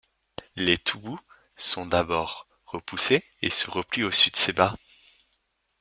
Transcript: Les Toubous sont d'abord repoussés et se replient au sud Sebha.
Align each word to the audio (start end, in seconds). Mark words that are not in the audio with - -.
Les 0.55 0.79
Toubous 0.79 1.19
sont 1.57 1.85
d'abord 1.85 2.47
repoussés 2.65 3.23
et 3.43 3.51
se 3.51 3.69
replient 3.69 4.03
au 4.05 4.11
sud 4.11 4.35
Sebha. 4.35 4.75